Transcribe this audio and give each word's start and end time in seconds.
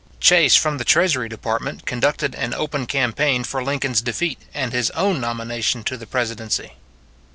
Chase 0.19 0.55
from 0.55 0.79
the 0.79 0.83
Treasury 0.83 1.29
Department 1.29 1.85
conducted 1.85 2.33
an 2.33 2.55
open 2.55 2.87
campaign 2.87 3.43
for 3.43 3.63
Lincoln 3.63 3.91
s 3.91 4.01
defeat 4.01 4.39
and 4.51 4.73
his 4.73 4.89
own 4.97 5.21
nomination 5.21 5.83
to 5.83 5.95
the 5.95 6.07
Pres 6.07 6.33
idency. 6.33 6.71